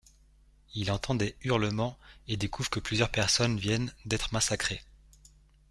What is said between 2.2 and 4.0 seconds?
et découvre que plusieurs personnes viennent